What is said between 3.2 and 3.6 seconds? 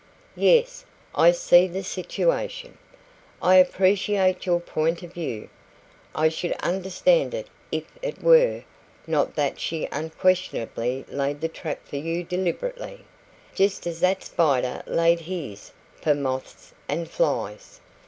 I